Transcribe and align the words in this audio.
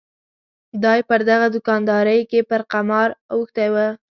دای 0.83 1.01
پر 1.09 1.19
دغه 1.29 1.47
دوکاندارۍ 1.55 2.21
کې 2.29 2.39
پر 2.49 2.61
قمار 2.71 3.09
اوښتی 3.33 3.67
و. 3.73 3.75